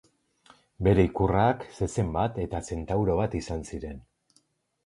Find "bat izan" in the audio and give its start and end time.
3.23-3.63